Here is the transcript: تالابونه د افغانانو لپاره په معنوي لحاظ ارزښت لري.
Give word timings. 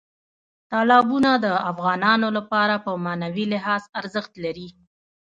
تالابونه 0.71 1.31
د 1.45 1.47
افغانانو 1.71 2.27
لپاره 2.37 2.75
په 2.85 2.91
معنوي 3.05 3.45
لحاظ 3.53 3.83
ارزښت 3.99 4.33
لري. 4.45 4.67